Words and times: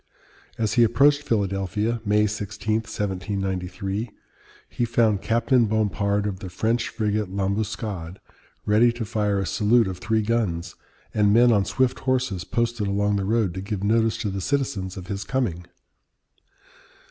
As 0.57 0.73
he 0.73 0.83
approached 0.83 1.21
Philadelphia 1.21 2.01
(May 2.03 2.25
16, 2.25 2.77
1793) 2.77 4.09
he 4.67 4.83
found 4.83 5.21
Captain 5.21 5.67
Bompard 5.67 6.25
of 6.25 6.39
the 6.39 6.49
French 6.49 6.89
frigate 6.89 7.29
L'Ambuscade 7.29 8.17
ready 8.65 8.91
to 8.93 9.05
fire 9.05 9.37
a 9.37 9.45
salute 9.45 9.85
of 9.87 9.99
three 9.99 10.23
guns, 10.23 10.73
and 11.13 11.31
men 11.31 11.51
on 11.51 11.65
swift 11.65 11.99
horses 11.99 12.43
posted 12.43 12.87
along 12.87 13.17
the 13.17 13.25
road 13.25 13.53
to 13.53 13.61
give 13.61 13.83
notice 13.83 14.17
to 14.17 14.31
the 14.31 14.41
citizens 14.41 14.97
of 14.97 15.05
his 15.05 15.23
coming. 15.23 15.65